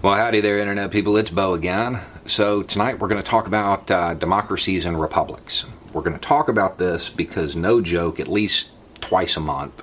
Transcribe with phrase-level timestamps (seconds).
[0.00, 1.16] Well, howdy there, Internet people.
[1.16, 1.98] It's Bo again.
[2.24, 5.64] So, tonight we're going to talk about uh, democracies and republics.
[5.92, 8.68] We're going to talk about this because, no joke, at least
[9.00, 9.82] twice a month,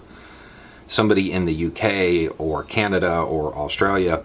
[0.88, 4.24] somebody in the UK or Canada or Australia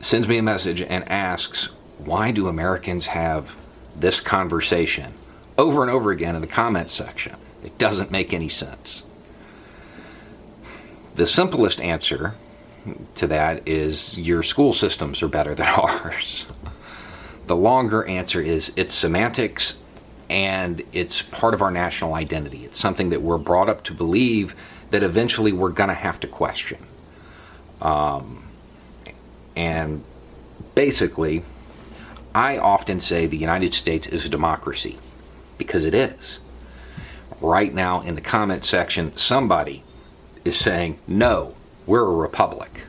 [0.00, 1.66] sends me a message and asks,
[1.98, 3.54] Why do Americans have
[3.94, 5.12] this conversation
[5.58, 7.36] over and over again in the comments section?
[7.62, 9.04] It doesn't make any sense.
[11.14, 12.36] The simplest answer
[13.14, 16.46] to that is your school systems are better than ours.
[17.46, 19.80] The longer answer is it's semantics
[20.30, 22.64] and it's part of our national identity.
[22.64, 24.54] It's something that we're brought up to believe
[24.90, 26.78] that eventually we're going to have to question.
[27.80, 28.48] Um,
[29.56, 30.04] and
[30.74, 31.42] basically,
[32.34, 34.98] I often say the United States is a democracy
[35.58, 36.40] because it is.
[37.40, 39.82] Right now, in the comment section, somebody
[40.44, 41.54] is saying, no,
[41.86, 42.86] we're a republic.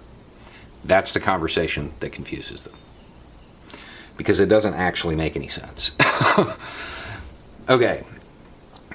[0.83, 2.75] That's the conversation that confuses them.
[4.17, 5.91] Because it doesn't actually make any sense.
[7.69, 8.03] okay,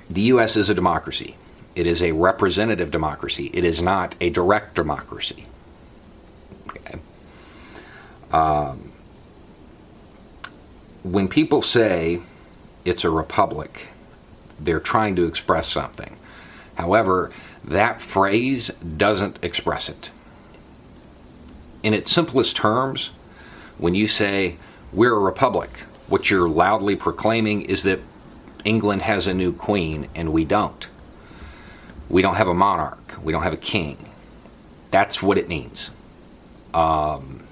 [0.08, 1.36] the US is a democracy.
[1.74, 3.50] It is a representative democracy.
[3.52, 5.46] It is not a direct democracy.
[6.68, 6.98] Okay.
[8.32, 8.92] Um,
[11.02, 12.20] when people say
[12.84, 13.88] it's a republic,
[14.58, 16.16] they're trying to express something.
[16.74, 17.30] However,
[17.64, 20.10] that phrase doesn't express it.
[21.82, 23.10] In its simplest terms,
[23.76, 24.56] when you say,
[24.92, 25.70] we're a republic,
[26.08, 28.00] what you're loudly proclaiming is that
[28.64, 30.88] England has a new queen and we don't.
[32.08, 33.16] We don't have a monarch.
[33.22, 34.10] We don't have a king.
[34.90, 35.90] That's what it means.
[36.72, 37.46] Um,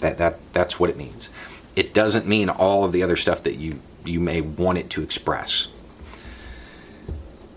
[0.00, 1.28] that, that, that's what it means.
[1.74, 5.02] It doesn't mean all of the other stuff that you, you may want it to
[5.02, 5.68] express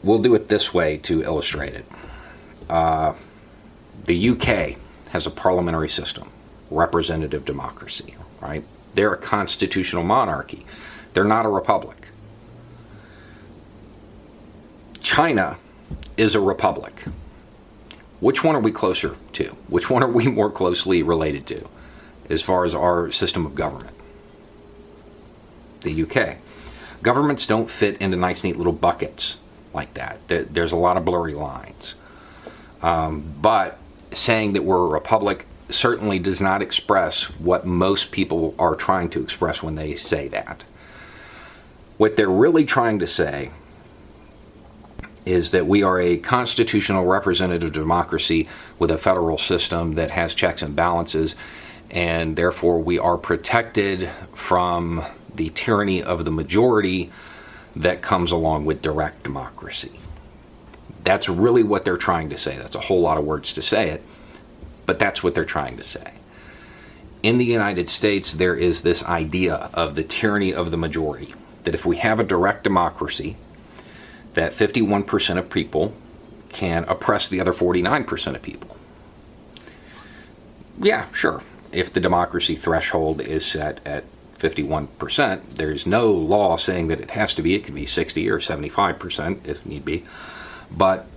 [0.03, 1.85] we'll do it this way to illustrate it.
[2.69, 3.13] Uh,
[4.05, 4.77] the UK
[5.09, 6.31] has a parliamentary system,
[6.69, 8.63] representative democracy, right?
[8.93, 10.65] They're a constitutional monarchy.
[11.13, 12.07] They're not a republic.
[15.01, 15.57] China
[16.17, 17.03] is a republic.
[18.19, 19.55] Which one are we closer to?
[19.67, 21.67] Which one are we more closely related to
[22.29, 23.95] as far as our system of government?
[25.81, 26.38] The UK.
[27.01, 29.38] Governments don't fit into nice, neat little buckets
[29.74, 30.19] like that.
[30.28, 31.96] There's a lot of blurry lines.
[32.81, 33.78] Um, but
[34.12, 39.22] saying that we're a republic certainly does not express what most people are trying to
[39.22, 40.63] express when they say that.
[41.97, 43.52] What they're really trying to say
[45.25, 48.47] is that we are a constitutional representative democracy
[48.80, 51.36] with a federal system that has checks and balances,
[51.91, 55.06] and therefore we are protected from
[55.36, 57.12] the tyranny of the majority
[57.75, 60.00] that comes along with direct democracy.
[61.03, 62.57] That's really what they're trying to say.
[62.57, 64.03] That's a whole lot of words to say it,
[64.85, 66.13] but that's what they're trying to say.
[67.22, 71.34] In the United States, there is this idea of the tyranny of the majority.
[71.63, 73.35] That if we have a direct democracy,
[74.34, 75.94] that 51% of people
[76.50, 78.78] can oppress the other 49% of people.
[80.80, 81.44] Yeah, sure.
[81.72, 84.06] If the democracy threshold is set at
[84.39, 85.41] 51%.
[85.55, 87.55] There's no law saying that it has to be.
[87.55, 90.03] It could be 60 or 75% if need be.
[90.72, 91.07] But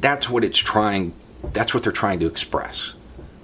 [0.00, 1.14] that's what it's trying
[1.52, 2.92] that's what they're trying to express.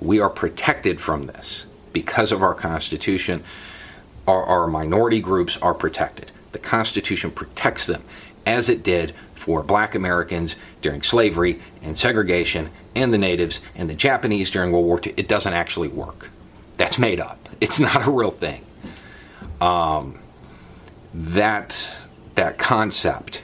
[0.01, 3.43] We are protected from this because of our constitution.
[4.27, 6.31] Our, our minority groups are protected.
[6.53, 8.05] The Constitution protects them
[8.45, 13.95] as it did for black Americans during slavery and segregation and the natives and the
[13.95, 15.15] Japanese during World War II.
[15.17, 16.29] It doesn't actually work.
[16.77, 17.49] That's made up.
[17.63, 18.66] It's not a real thing
[19.61, 20.19] um,
[21.15, 21.89] that
[22.35, 23.43] that concept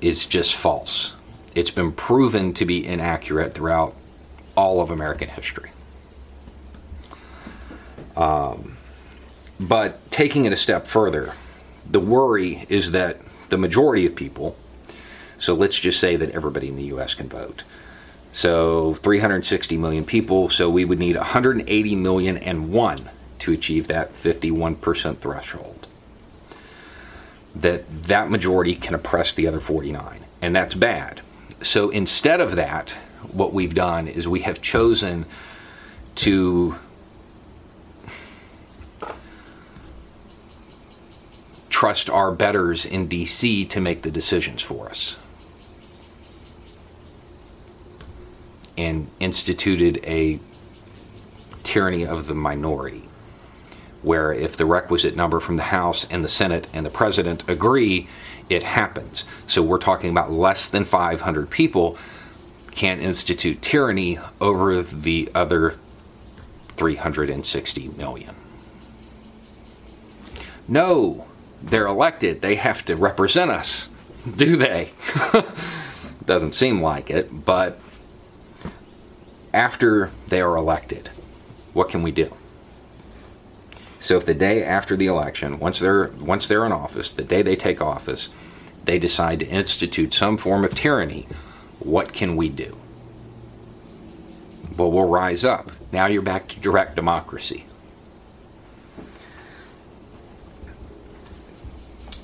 [0.00, 1.12] is just false.
[1.54, 3.94] It's been proven to be inaccurate throughout
[4.56, 5.70] all of American history.
[8.16, 8.76] Um,
[9.60, 11.32] but taking it a step further,
[11.84, 14.56] the worry is that the majority of people,
[15.38, 17.64] so let's just say that everybody in the US can vote.
[18.32, 23.10] So 360 million people, so we would need 180 million and one
[23.40, 25.86] to achieve that 51% threshold.
[27.54, 31.22] That that majority can oppress the other 49, and that's bad.
[31.62, 32.90] So instead of that,
[33.32, 35.26] what we've done is we have chosen
[36.16, 36.76] to
[41.68, 45.16] trust our betters in DC to make the decisions for us.
[48.76, 50.40] And instituted a
[51.62, 53.07] tyranny of the minority,
[54.02, 58.08] where if the requisite number from the House and the Senate and the President agree,
[58.48, 59.24] it happens.
[59.46, 61.98] So we're talking about less than 500 people
[62.70, 65.74] can't institute tyranny over the other
[66.76, 68.36] 360 million.
[70.68, 71.26] No,
[71.60, 72.40] they're elected.
[72.40, 73.88] They have to represent us.
[74.36, 74.90] Do they?
[76.24, 77.80] Doesn't seem like it, but
[79.52, 81.10] after they are elected,
[81.72, 82.32] what can we do?
[84.00, 87.42] So if the day after the election, once they're once they're in office, the day
[87.42, 88.28] they take office,
[88.84, 91.26] they decide to institute some form of tyranny,
[91.78, 92.76] what can we do?
[94.76, 95.72] Well, we'll rise up.
[95.90, 97.64] Now you're back to direct democracy.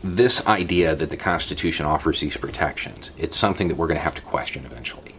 [0.03, 4.15] This idea that the Constitution offers these protections, it's something that we're going to have
[4.15, 5.15] to question eventually.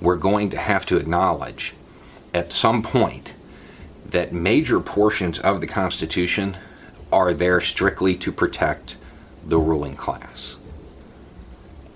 [0.00, 1.74] We're going to have to acknowledge
[2.34, 3.32] at some point
[4.10, 6.56] that major portions of the Constitution
[7.12, 8.96] are there strictly to protect
[9.46, 10.56] the ruling class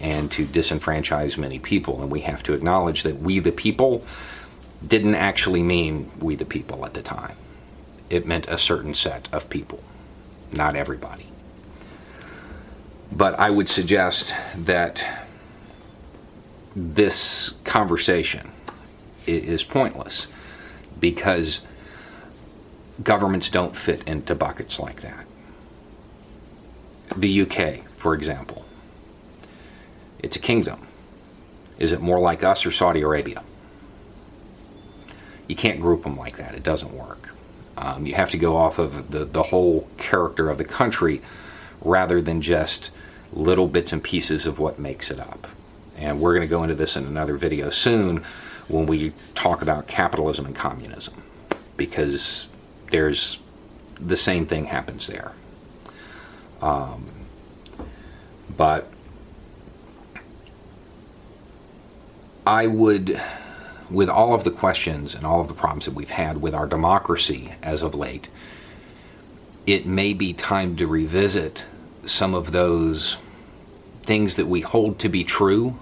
[0.00, 2.00] and to disenfranchise many people.
[2.00, 4.04] And we have to acknowledge that we, the people,
[4.86, 7.36] didn't actually mean we, the people, at the time.
[8.08, 9.82] It meant a certain set of people,
[10.52, 11.26] not everybody.
[13.12, 15.04] But I would suggest that
[16.74, 18.50] this conversation
[19.26, 20.28] is pointless
[20.98, 21.66] because
[23.02, 25.26] governments don't fit into buckets like that.
[27.16, 28.64] The UK, for example,
[30.18, 30.86] it's a kingdom.
[31.78, 33.42] Is it more like us or Saudi Arabia?
[35.48, 36.54] You can't group them like that.
[36.54, 37.30] It doesn't work.
[37.76, 41.22] Um, you have to go off of the, the whole character of the country
[41.80, 42.90] rather than just
[43.32, 45.46] little bits and pieces of what makes it up.
[45.96, 48.22] And we're going to go into this in another video soon
[48.68, 51.22] when we talk about capitalism and communism
[51.76, 52.49] because
[52.90, 53.38] there's
[53.98, 55.32] the same thing happens there.
[56.62, 57.06] Um,
[58.56, 58.90] but
[62.46, 63.20] I would,
[63.90, 66.66] with all of the questions and all of the problems that we've had with our
[66.66, 68.28] democracy as of late,
[69.66, 71.64] it may be time to revisit
[72.06, 73.16] some of those
[74.02, 75.78] things that we hold to be true.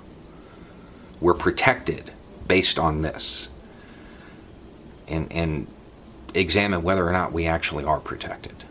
[1.20, 2.12] We're protected
[2.46, 3.48] based on this.
[5.06, 5.66] And, and
[6.40, 8.64] examine whether or not we actually are protected.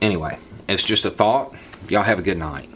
[0.00, 0.38] Anyway,
[0.68, 1.54] it's just a thought.
[1.88, 2.68] Y'all have a good night.